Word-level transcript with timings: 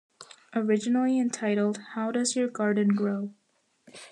Originally 0.55 1.19
entitled 1.19 1.77
How 1.93 2.09
Does 2.11 2.35
Your 2.35 2.47
Garden 2.47 2.87
Grow? 2.95 3.35